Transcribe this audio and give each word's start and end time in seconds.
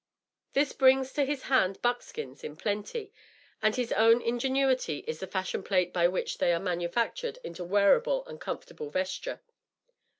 This 0.53 0.73
brings 0.73 1.13
to 1.13 1.25
his 1.25 1.43
hand 1.43 1.79
buckskins 1.83 2.43
in 2.43 2.55
plenty, 2.55 3.13
and 3.61 3.75
his 3.75 3.91
own 3.93 4.19
ingenuity 4.19 5.03
is 5.07 5.19
the 5.19 5.27
fashion 5.27 5.61
plate 5.61 5.93
by 5.93 6.07
which 6.07 6.39
they 6.39 6.51
are 6.53 6.59
manufactured 6.59 7.37
into 7.43 7.63
wearable 7.63 8.25
and 8.25 8.41
comfortable 8.41 8.89
vesture. 8.89 9.41